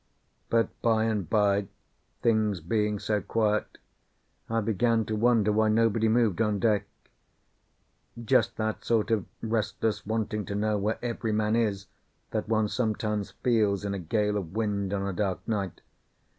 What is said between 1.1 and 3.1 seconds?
by, things being